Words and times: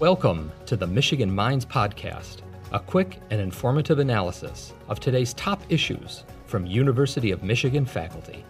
Welcome 0.00 0.52
to 0.66 0.76
the 0.76 0.86
Michigan 0.86 1.34
Minds 1.34 1.66
Podcast, 1.66 2.42
a 2.70 2.78
quick 2.78 3.18
and 3.30 3.40
informative 3.40 3.98
analysis 3.98 4.72
of 4.88 5.00
today's 5.00 5.34
top 5.34 5.60
issues 5.70 6.22
from 6.46 6.66
University 6.66 7.32
of 7.32 7.42
Michigan 7.42 7.84
faculty. 7.84 8.44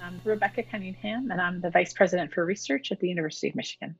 I'm 0.00 0.18
Rebecca 0.24 0.62
Cunningham, 0.62 1.30
and 1.30 1.42
I'm 1.42 1.60
the 1.60 1.68
Vice 1.68 1.92
President 1.92 2.32
for 2.32 2.46
Research 2.46 2.90
at 2.90 2.98
the 2.98 3.08
University 3.10 3.50
of 3.50 3.54
Michigan. 3.54 3.96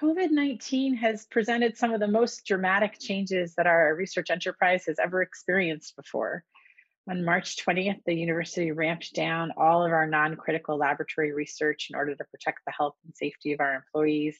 COVID 0.00 0.30
19 0.30 0.94
has 0.94 1.26
presented 1.26 1.76
some 1.76 1.92
of 1.92 2.00
the 2.00 2.08
most 2.08 2.46
dramatic 2.46 2.98
changes 2.98 3.54
that 3.56 3.66
our 3.66 3.94
research 3.94 4.30
enterprise 4.30 4.86
has 4.86 4.98
ever 4.98 5.20
experienced 5.20 5.94
before. 5.94 6.42
On 7.10 7.24
March 7.24 7.56
20th, 7.56 8.00
the 8.06 8.14
university 8.14 8.70
ramped 8.70 9.12
down 9.12 9.52
all 9.56 9.84
of 9.84 9.90
our 9.92 10.06
non 10.06 10.36
critical 10.36 10.76
laboratory 10.76 11.32
research 11.32 11.88
in 11.90 11.96
order 11.96 12.14
to 12.14 12.24
protect 12.24 12.60
the 12.64 12.72
health 12.72 12.94
and 13.04 13.14
safety 13.16 13.52
of 13.52 13.60
our 13.60 13.74
employees. 13.74 14.38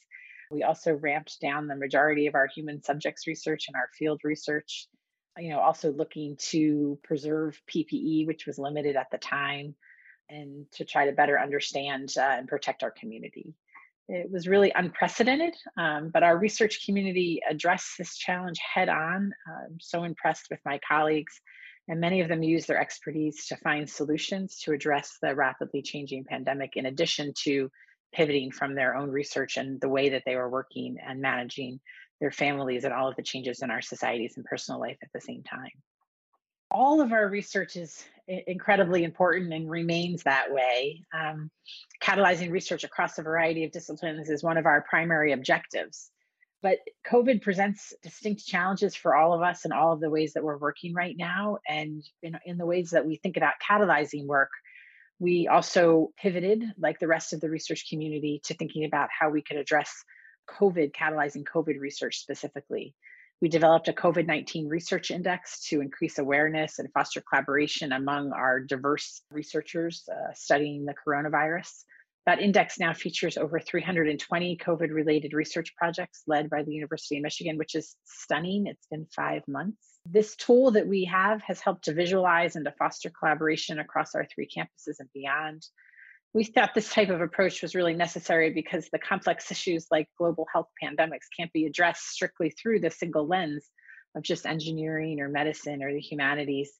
We 0.51 0.63
also 0.63 0.93
ramped 0.93 1.41
down 1.41 1.67
the 1.67 1.75
majority 1.75 2.29
of 2.29 2.37
our 2.37 2.47
human 2.47 2.81
subjects 2.83 3.27
research 3.27 3.67
and 3.67 3.75
our 3.75 3.89
field 3.99 4.21
research, 4.23 4.87
you 5.39 5.49
know, 5.49 5.59
also 5.59 5.91
looking 5.91 6.37
to 6.51 7.01
preserve 7.03 7.61
PPE, 7.69 8.29
which 8.29 8.47
was 8.47 8.59
limited 8.59 8.95
at 8.95 9.11
the 9.11 9.19
time, 9.19 9.75
and 10.29 10.67
to 10.73 10.85
try 10.85 11.07
to 11.07 11.13
better 11.13 11.41
understand 11.41 12.15
uh, 12.17 12.23
and 12.23 12.47
protect 12.47 12.85
our 12.85 12.93
community. 12.93 13.55
It 14.09 14.31
was 14.31 14.47
really 14.47 14.73
unprecedented, 14.75 15.55
um, 15.77 16.11
but 16.11 16.23
our 16.23 16.39
research 16.39 16.85
community 16.85 17.41
addressed 17.49 17.99
this 17.99 18.17
challenge 18.17 18.61
head 18.75 18.89
on. 18.89 19.33
I'm 19.49 19.79
so 19.81 20.05
impressed 20.05 20.47
with 20.49 20.61
my 20.65 20.79
colleagues 20.87 21.41
and 21.89 22.01
many 22.01 22.21
of 22.21 22.29
them 22.29 22.43
use 22.43 22.67
their 22.67 22.81
expertise 22.81 23.47
to 23.47 23.57
find 23.57 23.89
solutions 23.89 24.61
to 24.61 24.73
address 24.73 25.19
the 25.21 25.35
rapidly 25.35 25.83
changing 25.83 26.25
pandemic, 26.25 26.77
in 26.77 26.87
addition 26.87 27.33
to 27.45 27.71
pivoting 28.13 28.51
from 28.51 28.75
their 28.75 28.95
own 28.95 29.11
research 29.11 29.57
and 29.57 29.81
the 29.81 29.89
way 29.89 30.11
that 30.11 30.23
they 30.27 30.37
were 30.37 30.51
working 30.51 30.97
and 31.05 31.21
managing 31.21 31.81
their 32.21 32.31
families 32.31 32.85
and 32.85 32.93
all 32.93 33.09
of 33.09 33.17
the 33.17 33.23
changes 33.23 33.63
in 33.63 33.71
our 33.71 33.83
societies 33.83 34.35
and 34.37 34.45
personal 34.45 34.81
life 34.81 34.99
at 35.03 35.09
the 35.13 35.21
same 35.21 35.43
time. 35.43 35.71
All 36.71 37.01
of 37.01 37.13
our 37.13 37.29
research 37.29 37.77
is 37.77 38.05
incredibly 38.29 39.05
important 39.05 39.53
and 39.53 39.69
remains 39.69 40.23
that 40.23 40.51
way. 40.51 41.03
Um, 41.13 41.51
catalyzing 42.03 42.51
research 42.51 42.85
across 42.85 43.19
a 43.19 43.23
variety 43.23 43.65
of 43.65 43.73
disciplines 43.73 44.31
is 44.31 44.43
one 44.43 44.57
of 44.57 44.67
our 44.67 44.83
primary 44.89 45.33
objectives. 45.33 46.11
But 46.63 46.79
COVID 47.11 47.43
presents 47.43 47.93
distinct 48.03 48.47
challenges 48.47 48.95
for 48.95 49.17
all 49.17 49.35
of 49.35 49.43
us 49.43 49.65
in 49.65 49.73
all 49.73 49.93
of 49.93 50.01
the 50.01 50.11
ways 50.11 50.35
that 50.35 50.45
we're 50.45 50.57
working 50.57 50.95
right 50.95 51.17
now. 51.17 51.59
And 51.69 52.05
in, 52.23 52.39
in 52.47 52.57
the 52.57 52.67
ways 52.67 52.91
that 52.91 53.05
we 53.05 53.17
think 53.17 53.37
about 53.37 53.55
catalyzing 53.69 54.27
work, 54.27 54.51
we 55.19 55.49
also 55.49 56.13
pivoted, 56.17 56.65
like 56.79 57.01
the 57.01 57.09
rest 57.09 57.33
of 57.33 57.41
the 57.41 57.51
research 57.51 57.89
community, 57.91 58.41
to 58.45 58.55
thinking 58.55 58.85
about 58.85 59.09
how 59.17 59.31
we 59.31 59.43
could 59.43 59.57
address 59.57 59.93
COVID, 60.49 60.93
catalyzing 60.93 61.45
COVID 61.45 61.81
research 61.81 62.19
specifically. 62.19 62.95
We 63.41 63.49
developed 63.49 63.89
a 63.89 63.93
COVID 63.93 64.27
19 64.27 64.69
research 64.69 65.11
index 65.11 65.69
to 65.69 65.81
increase 65.81 66.19
awareness 66.19 66.79
and 66.79 66.93
foster 66.93 67.21
collaboration 67.21 67.91
among 67.91 68.33
our 68.33 68.61
diverse 68.61 69.23
researchers 69.33 70.09
uh, 70.09 70.33
studying 70.33 70.85
the 70.85 70.95
coronavirus. 70.95 71.85
That 72.25 72.41
index 72.41 72.79
now 72.79 72.93
features 72.93 73.37
over 73.37 73.59
320 73.59 74.57
COVID 74.59 74.93
related 74.93 75.33
research 75.33 75.75
projects 75.77 76.23
led 76.29 76.49
by 76.49 76.63
the 76.63 76.73
University 76.73 77.17
of 77.17 77.23
Michigan, 77.25 77.59
which 77.59 77.75
is 77.75 77.97
stunning. 78.05 78.67
It's 78.69 78.87
been 78.87 79.07
five 79.07 79.43
months. 79.49 79.99
This 80.07 80.37
tool 80.37 80.71
that 80.73 80.87
we 80.87 81.05
have 81.07 81.43
has 81.43 81.61
helped 81.61 81.85
to 81.85 81.95
visualize 81.95 82.55
and 82.55 82.65
to 82.65 82.73
foster 82.79 83.11
collaboration 83.11 83.81
across 83.81 84.15
our 84.15 84.25
three 84.25 84.49
campuses 84.49 85.01
and 85.01 85.09
beyond. 85.13 85.67
We 86.33 86.45
thought 86.45 86.75
this 86.75 86.93
type 86.93 87.11
of 87.11 87.21
approach 87.21 87.61
was 87.61 87.75
really 87.75 87.95
necessary 87.95 88.51
because 88.51 88.89
the 88.91 88.99
complex 88.99 89.51
issues 89.51 89.89
like 89.91 90.09
global 90.17 90.47
health 90.53 90.69
pandemics 90.83 91.27
can't 91.37 91.53
be 91.53 91.67
addressed 91.67 92.09
strictly 92.09 92.51
through 92.51 92.81
the 92.81 92.91
single 92.91 93.27
lens 93.27 93.69
of 94.15 94.23
just 94.23 94.47
engineering 94.47 95.21
or 95.21 95.29
medicine 95.29 95.83
or 95.83 95.93
the 95.93 96.01
humanities. 96.01 96.73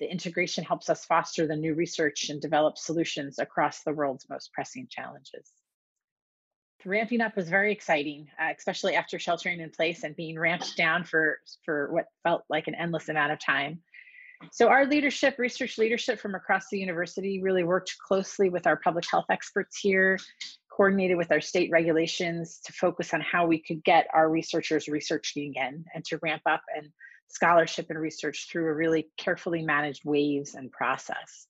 The 0.00 0.10
integration 0.10 0.64
helps 0.64 0.90
us 0.90 1.04
foster 1.04 1.46
the 1.46 1.56
new 1.56 1.74
research 1.74 2.28
and 2.28 2.40
develop 2.40 2.78
solutions 2.78 3.38
across 3.38 3.82
the 3.82 3.92
world's 3.92 4.28
most 4.28 4.52
pressing 4.52 4.88
challenges. 4.90 5.50
Ramping 6.84 7.22
up 7.22 7.34
was 7.34 7.48
very 7.48 7.72
exciting, 7.72 8.28
uh, 8.38 8.52
especially 8.56 8.94
after 8.94 9.18
sheltering 9.18 9.60
in 9.60 9.70
place 9.70 10.04
and 10.04 10.14
being 10.14 10.38
ramped 10.38 10.76
down 10.76 11.04
for, 11.04 11.38
for 11.64 11.90
what 11.90 12.06
felt 12.22 12.42
like 12.50 12.66
an 12.68 12.74
endless 12.74 13.08
amount 13.08 13.32
of 13.32 13.38
time. 13.38 13.80
So, 14.52 14.68
our 14.68 14.84
leadership, 14.84 15.38
research 15.38 15.78
leadership 15.78 16.18
from 16.18 16.34
across 16.34 16.68
the 16.68 16.78
university, 16.78 17.40
really 17.42 17.64
worked 17.64 17.96
closely 17.98 18.50
with 18.50 18.66
our 18.66 18.76
public 18.76 19.08
health 19.10 19.26
experts 19.30 19.78
here, 19.78 20.18
coordinated 20.74 21.16
with 21.16 21.30
our 21.30 21.40
state 21.40 21.70
regulations 21.70 22.60
to 22.64 22.72
focus 22.72 23.14
on 23.14 23.20
how 23.20 23.46
we 23.46 23.58
could 23.58 23.84
get 23.84 24.08
our 24.12 24.28
researchers 24.28 24.88
researching 24.88 25.50
again 25.50 25.84
and 25.94 26.04
to 26.04 26.18
ramp 26.20 26.42
up 26.46 26.62
and 26.76 26.88
scholarship 27.28 27.86
and 27.90 27.98
research 27.98 28.48
through 28.50 28.66
a 28.66 28.74
really 28.74 29.08
carefully 29.16 29.62
managed 29.62 30.02
waves 30.04 30.54
and 30.54 30.72
process. 30.72 31.46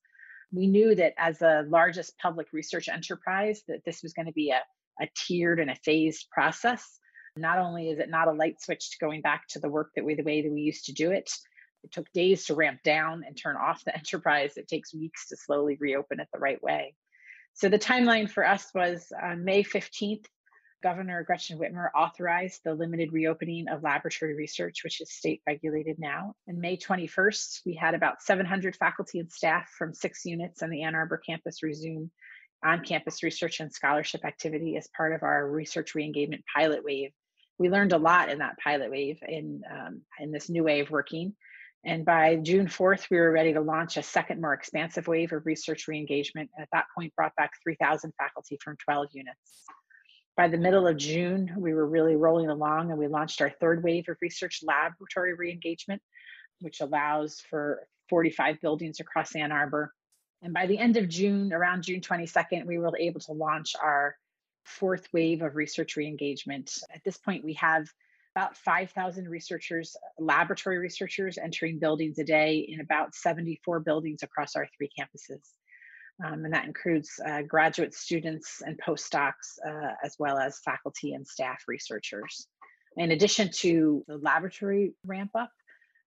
We 0.53 0.67
knew 0.67 0.95
that 0.97 1.15
as 1.17 1.39
the 1.39 1.67
largest 1.69 2.19
public 2.19 2.49
research 2.53 2.89
enterprise, 2.89 3.63
that 3.67 3.85
this 3.87 4.03
was 4.03 4.13
going 4.13 4.27
to 4.27 4.33
be 4.33 4.51
a, 4.51 4.61
a 5.03 5.09
tiered 5.17 5.59
and 5.59 5.71
a 5.71 5.77
phased 5.85 6.27
process. 6.31 7.01
Not 7.37 7.59
only 7.59 7.89
is 7.89 7.99
it 7.99 8.11
not 8.11 8.29
a 8.29 8.33
light 8.33 8.61
switch 8.61 8.91
to 8.91 8.99
going 9.01 9.23
back 9.23 9.49
to 9.49 9.59
the 9.59 9.71
work 9.71 9.91
that 9.97 10.05
we 10.05 10.15
the 10.15 10.23
way 10.23 10.43
that 10.43 10.53
we 10.53 10.61
used 10.61 10.85
to 10.87 10.93
do 10.93 11.11
it, 11.11 11.31
it 11.83 11.93
took 11.93 12.11
days 12.13 12.45
to 12.47 12.55
ramp 12.55 12.81
down 12.85 13.25
and 13.27 13.37
turn 13.37 13.57
off 13.57 13.85
the 13.85 13.97
enterprise. 13.97 14.53
It 14.57 14.69
takes 14.69 14.95
weeks 14.95 15.29
to 15.29 15.37
slowly 15.37 15.77
reopen 15.81 16.21
it 16.21 16.29
the 16.33 16.39
right 16.39 16.63
way. 16.63 16.95
So 17.55 17.69
the 17.69 17.79
timeline 17.79 18.29
for 18.29 18.47
us 18.47 18.71
was 18.75 19.13
uh, 19.23 19.37
May 19.37 19.63
15th 19.63 20.27
Governor 20.83 21.23
Gretchen 21.23 21.59
Whitmer 21.59 21.89
authorized 21.97 22.61
the 22.63 22.75
limited 22.75 23.13
reopening 23.13 23.69
of 23.69 23.83
laboratory 23.83 24.35
research, 24.35 24.85
which 24.85 25.01
is 25.01 25.11
state 25.11 25.41
regulated 25.47 25.97
now. 25.99 26.35
And 26.47 26.59
May 26.59 26.77
21st, 26.77 27.61
we 27.65 27.75
had 27.75 27.95
about 27.95 28.23
700 28.23 28.77
faculty 28.77 29.19
and 29.19 29.33
staff 29.33 29.71
from 29.79 29.95
six 29.95 30.27
units 30.27 30.63
on 30.63 30.69
the 30.69 30.83
Ann 30.83 30.95
Arbor 30.95 31.17
campus 31.17 31.63
resume 31.63 32.11
on 32.63 32.85
campus 32.85 33.23
research 33.23 33.61
and 33.61 33.73
scholarship 33.73 34.27
activity 34.27 34.77
as 34.77 34.89
part 34.95 35.15
of 35.15 35.23
our 35.23 35.49
research 35.49 35.95
reengagement 35.95 36.43
pilot 36.55 36.85
wave. 36.85 37.13
We 37.59 37.71
learned 37.71 37.93
a 37.93 37.99
lot 37.99 38.31
in 38.31 38.39
that 38.39 38.59
pilot 38.59 38.91
wave 38.91 39.21
in, 39.27 39.63
um, 39.71 40.03
in 40.19 40.33
this 40.33 40.51
new 40.51 40.65
way 40.65 40.81
of 40.81 40.91
working. 40.91 41.35
And 41.85 42.05
by 42.05 42.37
June 42.37 42.67
4th, 42.67 43.11
we 43.11 43.19
were 43.19 43.31
ready 43.31 43.53
to 43.53 43.61
launch 43.61 43.97
a 43.97 44.03
second, 44.03 44.41
more 44.41 44.55
expansive 44.55 45.07
wave 45.07 45.33
of 45.33 45.45
research 45.45 45.87
reengagement. 45.87 46.49
And 46.57 46.63
at 46.63 46.69
that 46.73 46.87
point, 46.97 47.15
brought 47.15 47.37
back 47.37 47.53
3,000 47.63 48.13
faculty 48.17 48.59
from 48.63 48.77
12 48.79 49.09
units. 49.13 49.65
By 50.37 50.49
the 50.49 50.57
middle 50.57 50.87
of 50.87 50.97
June, 50.97 51.53
we 51.57 51.75
were 51.75 51.87
really 51.87 52.17
rolling 52.17 52.49
along 52.49 52.91
and 52.91 52.99
we 52.99 53.07
launched 53.07 53.41
our 53.41 53.51
third 53.51 53.85
wave 53.85 54.09
of 54.09 54.17
research 54.21 54.61
laboratory 54.65 55.37
reengagement, 55.37 56.01
which 56.61 56.81
allows 56.81 57.41
for 57.51 57.87
45 58.09 58.61
buildings 58.61 58.99
across 59.01 59.37
Ann 59.37 59.53
Arbor. 59.53 59.93
And 60.43 60.53
by 60.53 60.67
the 60.67 60.79
end 60.79 60.97
of 60.97 61.09
June, 61.09 61.53
around 61.53 61.85
June 61.85 62.01
22nd, 62.01 62.67
we 62.67 62.79
were 62.79 62.97
able 62.99 63.21
to 63.21 63.33
launch 63.33 63.73
our 63.81 64.17
fourth 64.65 65.07
wave 65.13 65.43
of 65.43 65.55
research 65.55 65.97
reengagement. 65.97 66.79
At 66.93 67.05
this 67.05 67.19
point, 67.19 67.45
we 67.45 67.55
have 67.55 67.87
about 68.35 68.57
5,000 68.57 69.29
researchers, 69.29 69.97
laboratory 70.19 70.79
researchers 70.79 71.39
entering 71.39 71.79
buildings 71.79 72.19
a 72.19 72.25
day 72.25 72.67
in 72.69 72.81
about 72.81 73.15
74 73.15 73.81
buildings 73.81 74.23
across 74.23 74.57
our 74.57 74.67
three 74.77 74.91
campuses. 74.99 75.51
Um, 76.25 76.45
and 76.45 76.53
that 76.53 76.65
includes 76.65 77.11
uh, 77.27 77.43
graduate 77.43 77.95
students 77.95 78.63
and 78.65 78.81
postdocs, 78.81 79.59
uh, 79.67 79.95
as 80.05 80.17
well 80.19 80.39
as 80.39 80.61
faculty 80.65 81.15
and 81.15 81.27
staff 81.27 81.63
researchers. 81.69 82.47
In 82.97 83.11
addition 83.11 83.51
to 83.57 84.05
the 84.07 84.19
laboratory 84.19 84.95
ramp 85.05 85.33
up, 85.35 85.51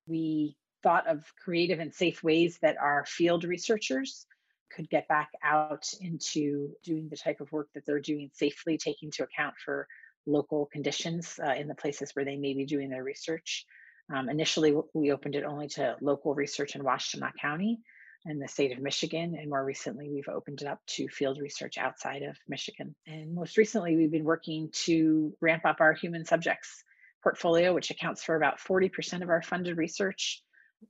we 0.05 0.55
thought 0.83 1.07
of 1.07 1.23
creative 1.43 1.79
and 1.79 1.93
safe 1.93 2.23
ways 2.23 2.57
that 2.61 2.77
our 2.77 3.05
field 3.05 3.43
researchers 3.43 4.25
could 4.73 4.89
get 4.89 5.07
back 5.07 5.29
out 5.43 5.85
into 6.01 6.69
doing 6.83 7.07
the 7.09 7.17
type 7.17 7.41
of 7.41 7.51
work 7.51 7.67
that 7.73 7.85
they're 7.85 7.99
doing 7.99 8.29
safely, 8.33 8.77
taking 8.77 9.07
into 9.07 9.23
account 9.23 9.55
for 9.63 9.87
local 10.27 10.67
conditions 10.67 11.39
uh, 11.43 11.53
in 11.53 11.67
the 11.67 11.75
places 11.75 12.11
where 12.13 12.25
they 12.25 12.37
may 12.37 12.53
be 12.53 12.65
doing 12.65 12.89
their 12.89 13.03
research. 13.03 13.65
Um, 14.13 14.29
initially, 14.29 14.75
we 14.93 15.11
opened 15.11 15.35
it 15.35 15.43
only 15.43 15.67
to 15.69 15.95
local 16.01 16.35
research 16.35 16.75
in 16.75 16.83
Washtenaw 16.83 17.31
County, 17.41 17.79
in 18.25 18.39
the 18.39 18.47
state 18.47 18.71
of 18.71 18.79
Michigan. 18.79 19.35
And 19.39 19.49
more 19.49 19.63
recently, 19.63 20.09
we've 20.09 20.27
opened 20.27 20.61
it 20.61 20.67
up 20.67 20.79
to 20.87 21.07
field 21.07 21.39
research 21.39 21.77
outside 21.77 22.23
of 22.23 22.37
Michigan. 22.47 22.95
And 23.05 23.33
most 23.33 23.57
recently, 23.57 23.95
we've 23.95 24.11
been 24.11 24.23
working 24.23 24.69
to 24.85 25.33
ramp 25.41 25.65
up 25.65 25.77
our 25.79 25.93
human 25.93 26.25
subjects 26.25 26.83
portfolio, 27.23 27.73
which 27.73 27.89
accounts 27.89 28.23
for 28.23 28.35
about 28.35 28.59
40% 28.59 29.23
of 29.23 29.29
our 29.29 29.41
funded 29.41 29.77
research. 29.77 30.41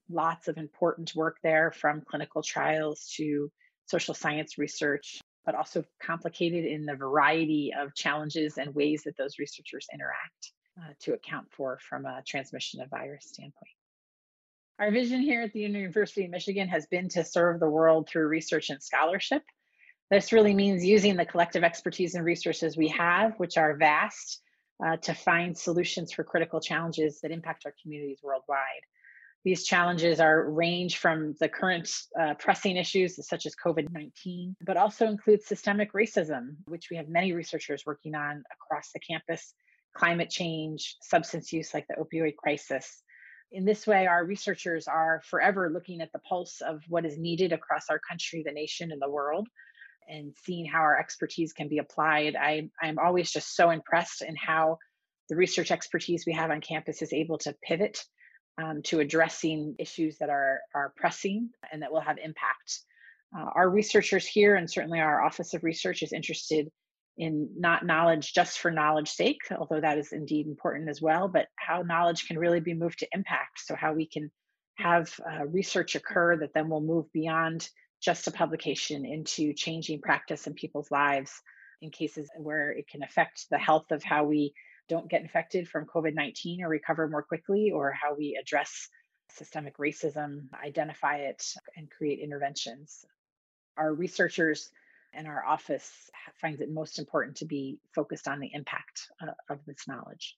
Lots 0.09 0.47
of 0.47 0.57
important 0.57 1.15
work 1.15 1.37
there 1.43 1.71
from 1.71 2.01
clinical 2.01 2.41
trials 2.41 3.11
to 3.17 3.49
social 3.85 4.13
science 4.13 4.57
research, 4.57 5.19
but 5.47 5.55
also 5.55 5.81
complicated 6.03 6.65
in 6.65 6.85
the 6.85 6.93
variety 6.93 7.73
of 7.73 7.95
challenges 7.95 8.57
and 8.57 8.75
ways 8.75 9.03
that 9.03 9.15
those 9.15 9.39
researchers 9.39 9.87
interact 9.93 10.51
uh, 10.77 10.91
to 10.99 11.13
account 11.13 11.47
for 11.49 11.79
from 11.79 12.05
a 12.05 12.21
transmission 12.27 12.81
of 12.81 12.89
virus 12.89 13.29
standpoint. 13.29 13.71
Our 14.77 14.91
vision 14.91 15.21
here 15.21 15.41
at 15.41 15.53
the 15.53 15.61
University 15.61 16.25
of 16.25 16.31
Michigan 16.31 16.67
has 16.67 16.85
been 16.87 17.07
to 17.09 17.23
serve 17.23 17.61
the 17.61 17.69
world 17.69 18.09
through 18.09 18.27
research 18.27 18.69
and 18.69 18.83
scholarship. 18.83 19.41
This 20.11 20.33
really 20.33 20.53
means 20.53 20.85
using 20.85 21.15
the 21.15 21.25
collective 21.25 21.63
expertise 21.63 22.15
and 22.15 22.25
resources 22.25 22.75
we 22.75 22.89
have, 22.89 23.33
which 23.37 23.57
are 23.57 23.77
vast, 23.77 24.41
uh, 24.85 24.97
to 24.97 25.13
find 25.13 25.57
solutions 25.57 26.11
for 26.11 26.25
critical 26.25 26.59
challenges 26.59 27.21
that 27.21 27.31
impact 27.31 27.65
our 27.65 27.73
communities 27.81 28.19
worldwide. 28.21 28.83
These 29.43 29.65
challenges 29.65 30.19
are 30.19 30.49
range 30.49 30.97
from 30.97 31.35
the 31.39 31.47
current 31.47 31.89
uh, 32.19 32.33
pressing 32.35 32.75
issues 32.75 33.25
such 33.27 33.45
as 33.45 33.55
COVID 33.55 33.91
19, 33.91 34.55
but 34.65 34.77
also 34.77 35.05
include 35.07 35.43
systemic 35.43 35.93
racism, 35.93 36.55
which 36.65 36.87
we 36.89 36.97
have 36.97 37.07
many 37.07 37.33
researchers 37.33 37.83
working 37.85 38.15
on 38.15 38.43
across 38.51 38.91
the 38.91 38.99
campus, 38.99 39.53
climate 39.95 40.29
change, 40.29 40.97
substance 41.01 41.53
use 41.53 41.73
like 41.73 41.87
the 41.87 41.95
opioid 41.95 42.35
crisis. 42.35 43.03
In 43.51 43.63
this 43.63 43.87
way, 43.87 44.07
our 44.07 44.25
researchers 44.25 44.87
are 44.87 45.21
forever 45.23 45.69
looking 45.69 46.01
at 46.01 46.11
the 46.11 46.19
pulse 46.19 46.59
of 46.59 46.81
what 46.89 47.05
is 47.05 47.17
needed 47.17 47.53
across 47.53 47.85
our 47.89 47.99
country, 47.99 48.43
the 48.45 48.51
nation, 48.51 48.91
and 48.91 49.01
the 49.01 49.09
world, 49.09 49.47
and 50.09 50.35
seeing 50.43 50.65
how 50.65 50.79
our 50.79 50.99
expertise 50.99 51.53
can 51.53 51.69
be 51.69 51.77
applied. 51.77 52.35
I, 52.35 52.69
I'm 52.81 52.99
always 52.99 53.31
just 53.31 53.55
so 53.55 53.69
impressed 53.69 54.21
in 54.21 54.35
how 54.35 54.79
the 55.29 55.35
research 55.35 55.71
expertise 55.71 56.25
we 56.25 56.33
have 56.33 56.51
on 56.51 56.59
campus 56.59 57.01
is 57.01 57.13
able 57.13 57.37
to 57.39 57.55
pivot 57.63 58.03
um, 58.57 58.81
to 58.83 58.99
addressing 58.99 59.75
issues 59.79 60.17
that 60.17 60.29
are, 60.29 60.61
are 60.73 60.93
pressing 60.95 61.49
and 61.71 61.81
that 61.81 61.91
will 61.91 62.01
have 62.01 62.17
impact. 62.17 62.79
Uh, 63.37 63.45
our 63.55 63.69
researchers 63.69 64.25
here, 64.25 64.55
and 64.55 64.69
certainly 64.69 64.99
our 64.99 65.21
Office 65.23 65.53
of 65.53 65.63
Research, 65.63 66.01
is 66.01 66.13
interested 66.13 66.69
in 67.17 67.49
not 67.57 67.85
knowledge 67.85 68.33
just 68.33 68.59
for 68.59 68.71
knowledge 68.71 69.09
sake, 69.09 69.41
although 69.57 69.81
that 69.81 69.97
is 69.97 70.11
indeed 70.11 70.47
important 70.47 70.89
as 70.89 71.01
well, 71.01 71.27
but 71.27 71.47
how 71.55 71.81
knowledge 71.81 72.27
can 72.27 72.37
really 72.37 72.59
be 72.59 72.73
moved 72.73 72.99
to 72.99 73.07
impact. 73.11 73.59
So, 73.59 73.75
how 73.75 73.93
we 73.93 74.07
can 74.07 74.31
have 74.75 75.11
uh, 75.29 75.45
research 75.47 75.95
occur 75.95 76.37
that 76.37 76.53
then 76.53 76.69
will 76.69 76.81
move 76.81 77.11
beyond 77.11 77.67
just 78.01 78.27
a 78.27 78.31
publication 78.31 79.05
into 79.05 79.53
changing 79.53 80.01
practice 80.01 80.45
in 80.45 80.53
people's 80.53 80.91
lives 80.91 81.31
in 81.81 81.89
cases 81.89 82.29
where 82.37 82.71
it 82.71 82.87
can 82.87 83.03
affect 83.03 83.47
the 83.49 83.57
health 83.57 83.91
of 83.91 84.03
how 84.03 84.23
we 84.23 84.53
don't 84.87 85.09
get 85.09 85.21
infected 85.21 85.67
from 85.67 85.85
COVID 85.85 86.13
19 86.13 86.63
or 86.63 86.69
recover 86.69 87.07
more 87.07 87.23
quickly, 87.23 87.71
or 87.71 87.91
how 87.91 88.15
we 88.15 88.39
address 88.41 88.89
systemic 89.29 89.77
racism, 89.77 90.47
identify 90.63 91.17
it, 91.17 91.43
and 91.75 91.89
create 91.89 92.19
interventions. 92.19 93.05
Our 93.77 93.93
researchers 93.93 94.69
and 95.13 95.27
our 95.27 95.45
office 95.45 95.91
finds 96.39 96.61
it 96.61 96.71
most 96.71 96.99
important 96.99 97.37
to 97.37 97.45
be 97.45 97.79
focused 97.93 98.27
on 98.27 98.39
the 98.39 98.51
impact 98.53 99.07
uh, 99.21 99.31
of 99.49 99.59
this 99.65 99.87
knowledge. 99.87 100.35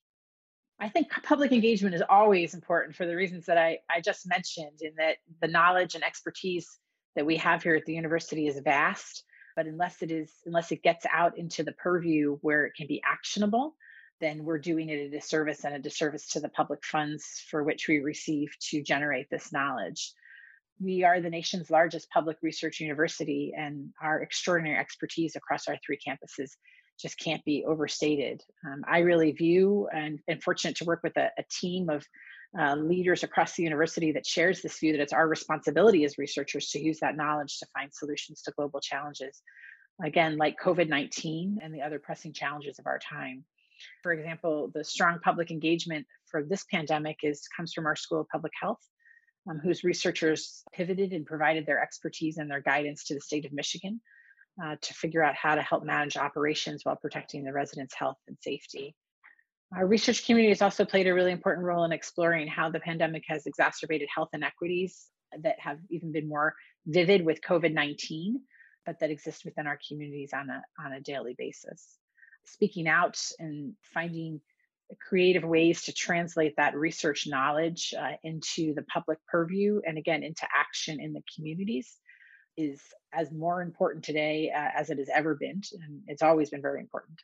I 0.79 0.89
think 0.89 1.09
public 1.23 1.51
engagement 1.51 1.95
is 1.95 2.03
always 2.09 2.53
important 2.53 2.95
for 2.95 3.05
the 3.05 3.15
reasons 3.15 3.45
that 3.47 3.57
I, 3.57 3.79
I 3.89 3.99
just 3.99 4.27
mentioned, 4.27 4.81
in 4.81 4.93
that 4.97 5.17
the 5.41 5.47
knowledge 5.47 5.95
and 5.95 6.03
expertise 6.03 6.79
that 7.15 7.25
we 7.25 7.35
have 7.37 7.63
here 7.63 7.75
at 7.75 7.85
the 7.85 7.93
university 7.93 8.47
is 8.47 8.59
vast, 8.59 9.23
but 9.55 9.65
unless 9.65 10.01
it 10.01 10.11
is 10.11 10.31
unless 10.45 10.71
it 10.71 10.81
gets 10.81 11.05
out 11.11 11.37
into 11.37 11.63
the 11.63 11.73
purview 11.73 12.37
where 12.41 12.65
it 12.65 12.75
can 12.77 12.87
be 12.87 13.01
actionable, 13.05 13.75
then 14.21 14.43
we're 14.43 14.59
doing 14.59 14.89
it 14.89 14.99
a 14.99 15.09
disservice 15.09 15.63
and 15.63 15.75
a 15.75 15.79
disservice 15.79 16.27
to 16.29 16.39
the 16.39 16.49
public 16.49 16.83
funds 16.83 17.43
for 17.49 17.63
which 17.63 17.87
we 17.87 17.99
receive 17.99 18.49
to 18.69 18.81
generate 18.83 19.29
this 19.29 19.51
knowledge. 19.51 20.13
We 20.81 21.03
are 21.03 21.19
the 21.19 21.29
nation's 21.29 21.69
largest 21.69 22.09
public 22.09 22.37
research 22.41 22.79
university, 22.79 23.53
and 23.57 23.89
our 24.01 24.21
extraordinary 24.21 24.77
expertise 24.77 25.35
across 25.35 25.67
our 25.67 25.77
three 25.85 25.97
campuses 25.97 26.51
just 26.99 27.17
can't 27.17 27.43
be 27.45 27.65
overstated. 27.65 28.41
Um, 28.65 28.83
I 28.87 28.99
really 28.99 29.31
view 29.31 29.87
and 29.93 30.19
am 30.27 30.39
fortunate 30.39 30.75
to 30.77 30.85
work 30.85 31.01
with 31.03 31.17
a, 31.17 31.31
a 31.37 31.43
team 31.49 31.89
of 31.89 32.05
uh, 32.59 32.75
leaders 32.75 33.23
across 33.23 33.55
the 33.55 33.63
university 33.63 34.11
that 34.13 34.25
shares 34.25 34.61
this 34.61 34.79
view 34.79 34.91
that 34.93 35.01
it's 35.01 35.13
our 35.13 35.27
responsibility 35.27 36.03
as 36.03 36.17
researchers 36.17 36.69
to 36.69 36.79
use 36.79 36.99
that 36.99 37.15
knowledge 37.15 37.59
to 37.59 37.67
find 37.77 37.93
solutions 37.93 38.41
to 38.41 38.51
global 38.51 38.79
challenges. 38.79 39.41
Again, 40.03 40.37
like 40.37 40.57
COVID 40.59 40.89
19 40.89 41.59
and 41.61 41.73
the 41.73 41.81
other 41.81 41.99
pressing 41.99 42.33
challenges 42.33 42.79
of 42.79 42.87
our 42.87 42.99
time. 42.99 43.43
For 44.03 44.13
example, 44.13 44.71
the 44.73 44.83
strong 44.83 45.19
public 45.19 45.51
engagement 45.51 46.05
for 46.25 46.43
this 46.43 46.65
pandemic 46.71 47.17
is 47.23 47.47
comes 47.55 47.73
from 47.73 47.85
our 47.85 47.95
School 47.95 48.21
of 48.21 48.27
Public 48.29 48.53
Health, 48.59 48.79
um, 49.49 49.59
whose 49.59 49.83
researchers 49.83 50.63
pivoted 50.73 51.11
and 51.11 51.25
provided 51.25 51.65
their 51.65 51.81
expertise 51.81 52.37
and 52.37 52.49
their 52.49 52.61
guidance 52.61 53.05
to 53.05 53.15
the 53.15 53.21
state 53.21 53.45
of 53.45 53.53
Michigan 53.53 54.01
uh, 54.63 54.75
to 54.81 54.93
figure 54.93 55.23
out 55.23 55.35
how 55.35 55.55
to 55.55 55.61
help 55.61 55.83
manage 55.83 56.17
operations 56.17 56.81
while 56.83 56.95
protecting 56.95 57.43
the 57.43 57.53
residents' 57.53 57.95
health 57.95 58.17
and 58.27 58.37
safety. 58.41 58.95
Our 59.75 59.85
research 59.85 60.25
community 60.25 60.49
has 60.49 60.61
also 60.61 60.83
played 60.83 61.07
a 61.07 61.13
really 61.13 61.31
important 61.31 61.65
role 61.65 61.83
in 61.83 61.91
exploring 61.91 62.47
how 62.47 62.69
the 62.69 62.79
pandemic 62.79 63.23
has 63.27 63.45
exacerbated 63.45 64.09
health 64.13 64.29
inequities 64.33 65.07
that 65.43 65.59
have 65.59 65.77
even 65.91 66.11
been 66.11 66.27
more 66.27 66.55
vivid 66.87 67.23
with 67.23 67.41
COVID 67.41 67.73
19, 67.73 68.41
but 68.85 68.99
that 68.99 69.11
exist 69.11 69.45
within 69.45 69.67
our 69.67 69.79
communities 69.87 70.31
on 70.33 70.49
a, 70.49 70.63
on 70.83 70.93
a 70.93 71.01
daily 71.01 71.35
basis 71.37 71.99
speaking 72.45 72.87
out 72.87 73.19
and 73.39 73.73
finding 73.81 74.41
creative 75.07 75.43
ways 75.43 75.83
to 75.83 75.93
translate 75.93 76.55
that 76.57 76.75
research 76.75 77.27
knowledge 77.27 77.93
uh, 77.99 78.13
into 78.23 78.73
the 78.73 78.81
public 78.83 79.19
purview 79.27 79.81
and 79.85 79.97
again 79.97 80.23
into 80.23 80.47
action 80.55 80.99
in 80.99 81.13
the 81.13 81.21
communities 81.35 81.97
is 82.57 82.81
as 83.13 83.31
more 83.31 83.61
important 83.61 84.03
today 84.03 84.51
uh, 84.53 84.69
as 84.75 84.89
it 84.89 84.97
has 84.97 85.09
ever 85.13 85.35
been 85.35 85.61
and 85.73 86.01
it's 86.07 86.23
always 86.23 86.49
been 86.49 86.61
very 86.61 86.81
important. 86.81 87.21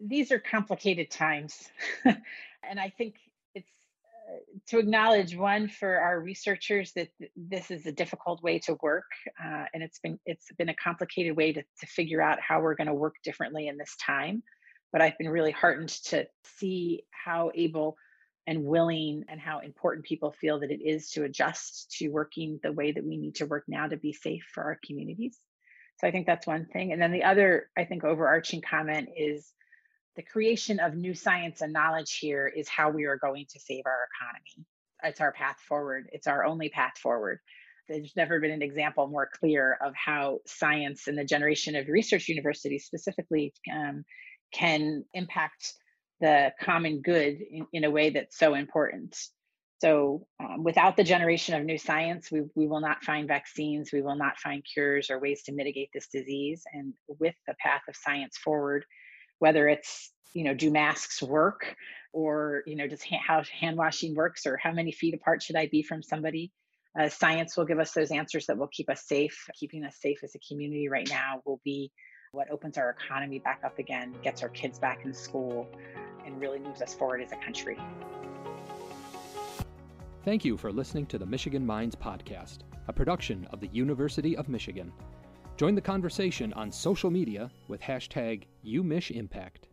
These 0.00 0.30
are 0.30 0.38
complicated 0.38 1.10
times. 1.10 1.68
And 2.68 2.80
i 2.80 2.88
think 2.88 3.16
to 4.68 4.78
acknowledge 4.78 5.36
one 5.36 5.68
for 5.68 5.98
our 5.98 6.20
researchers 6.20 6.92
that 6.92 7.08
this 7.36 7.70
is 7.70 7.86
a 7.86 7.92
difficult 7.92 8.42
way 8.42 8.58
to 8.58 8.76
work 8.82 9.04
uh, 9.44 9.64
and 9.72 9.82
it's 9.82 9.98
been 9.98 10.18
it's 10.26 10.46
been 10.58 10.68
a 10.68 10.74
complicated 10.74 11.36
way 11.36 11.52
to, 11.52 11.62
to 11.62 11.86
figure 11.86 12.20
out 12.20 12.38
how 12.40 12.60
we're 12.60 12.74
going 12.74 12.86
to 12.86 12.94
work 12.94 13.16
differently 13.22 13.68
in 13.68 13.76
this 13.76 13.94
time 14.00 14.42
but 14.92 15.02
i've 15.02 15.18
been 15.18 15.28
really 15.28 15.50
heartened 15.50 15.88
to 15.88 16.26
see 16.58 17.04
how 17.10 17.50
able 17.54 17.96
and 18.46 18.62
willing 18.62 19.24
and 19.28 19.40
how 19.40 19.60
important 19.60 20.04
people 20.04 20.32
feel 20.32 20.60
that 20.60 20.70
it 20.70 20.82
is 20.82 21.10
to 21.10 21.24
adjust 21.24 21.90
to 21.98 22.08
working 22.08 22.60
the 22.62 22.72
way 22.72 22.92
that 22.92 23.04
we 23.04 23.16
need 23.16 23.34
to 23.34 23.46
work 23.46 23.64
now 23.68 23.86
to 23.86 23.96
be 23.96 24.12
safe 24.12 24.44
for 24.52 24.62
our 24.62 24.78
communities. 24.86 25.38
So 25.98 26.08
i 26.08 26.10
think 26.10 26.26
that's 26.26 26.46
one 26.46 26.66
thing 26.66 26.92
and 26.92 27.00
then 27.00 27.12
the 27.12 27.24
other 27.24 27.70
i 27.76 27.84
think 27.84 28.04
overarching 28.04 28.62
comment 28.62 29.08
is 29.16 29.52
the 30.16 30.22
creation 30.22 30.78
of 30.80 30.94
new 30.94 31.14
science 31.14 31.60
and 31.60 31.72
knowledge 31.72 32.18
here 32.18 32.46
is 32.46 32.68
how 32.68 32.90
we 32.90 33.04
are 33.04 33.16
going 33.16 33.46
to 33.50 33.60
save 33.60 33.82
our 33.86 34.08
economy. 34.14 34.66
It's 35.02 35.20
our 35.20 35.32
path 35.32 35.58
forward. 35.68 36.08
It's 36.12 36.26
our 36.26 36.44
only 36.44 36.68
path 36.68 36.96
forward. 36.98 37.40
There's 37.88 38.16
never 38.16 38.40
been 38.40 38.52
an 38.52 38.62
example 38.62 39.06
more 39.08 39.28
clear 39.32 39.76
of 39.84 39.92
how 39.94 40.38
science 40.46 41.08
and 41.08 41.18
the 41.18 41.24
generation 41.24 41.76
of 41.76 41.88
research 41.88 42.28
universities 42.28 42.86
specifically 42.86 43.52
um, 43.72 44.04
can 44.52 45.04
impact 45.12 45.74
the 46.20 46.52
common 46.60 47.02
good 47.02 47.38
in, 47.50 47.66
in, 47.72 47.84
a 47.84 47.90
way 47.90 48.08
that's 48.10 48.38
so 48.38 48.54
important. 48.54 49.18
So, 49.82 50.26
um, 50.40 50.62
without 50.62 50.96
the 50.96 51.04
generation 51.04 51.54
of 51.54 51.64
new 51.64 51.76
science, 51.76 52.30
we, 52.30 52.42
we 52.54 52.66
will 52.66 52.80
not 52.80 53.02
find 53.04 53.28
vaccines, 53.28 53.90
we 53.92 54.00
will 54.00 54.16
not 54.16 54.38
find 54.38 54.64
cures 54.64 55.10
or 55.10 55.20
ways 55.20 55.42
to 55.42 55.52
mitigate 55.52 55.90
this 55.92 56.06
disease. 56.06 56.62
And 56.72 56.94
with 57.20 57.34
the 57.46 57.54
path 57.60 57.82
of 57.88 57.96
science 57.96 58.38
forward, 58.38 58.86
whether 59.38 59.68
it's 59.68 60.10
you 60.34 60.44
know 60.44 60.54
do 60.54 60.70
masks 60.70 61.22
work 61.22 61.74
or 62.12 62.62
you 62.66 62.76
know 62.76 62.86
does 62.86 63.02
hand, 63.02 63.22
how 63.26 63.42
hand 63.60 63.76
washing 63.76 64.14
works 64.14 64.46
or 64.46 64.56
how 64.56 64.72
many 64.72 64.92
feet 64.92 65.14
apart 65.14 65.42
should 65.42 65.56
i 65.56 65.66
be 65.66 65.82
from 65.82 66.02
somebody? 66.02 66.52
Uh, 66.98 67.08
science 67.08 67.56
will 67.56 67.64
give 67.64 67.80
us 67.80 67.92
those 67.92 68.12
answers 68.12 68.46
that 68.46 68.56
will 68.56 68.68
keep 68.68 68.88
us 68.88 69.04
safe. 69.06 69.46
Keeping 69.58 69.84
us 69.84 69.96
safe 70.00 70.18
as 70.22 70.34
a 70.36 70.38
community 70.38 70.88
right 70.88 71.08
now 71.08 71.42
will 71.44 71.60
be 71.64 71.90
what 72.30 72.50
opens 72.50 72.78
our 72.78 72.90
economy 72.90 73.38
back 73.40 73.60
up 73.64 73.78
again 73.78 74.14
gets 74.22 74.42
our 74.42 74.48
kids 74.50 74.78
back 74.78 75.04
in 75.04 75.12
school 75.12 75.68
and 76.24 76.40
really 76.40 76.58
moves 76.58 76.82
us 76.82 76.94
forward 76.94 77.20
as 77.20 77.32
a 77.32 77.36
country. 77.36 77.78
Thank 80.24 80.44
you 80.44 80.56
for 80.56 80.72
listening 80.72 81.06
to 81.06 81.18
the 81.18 81.26
michigan 81.26 81.66
minds 81.66 81.94
podcast 81.94 82.60
a 82.88 82.92
production 82.92 83.46
of 83.50 83.60
the 83.60 83.68
university 83.68 84.36
of 84.36 84.48
michigan 84.48 84.90
Join 85.56 85.76
the 85.76 85.80
conversation 85.80 86.52
on 86.54 86.72
social 86.72 87.12
media 87.12 87.48
with 87.68 87.80
hashtag 87.80 88.42
UMichImpact. 88.66 89.68